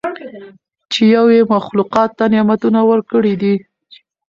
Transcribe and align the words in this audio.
چې 0.91 1.01
یو 1.15 1.25
ئي 1.33 1.41
مخلوقاتو 1.55 2.15
ته 2.17 2.25
نعمتونه 2.33 2.79
ورکړي 2.89 3.33
دي 3.41 3.55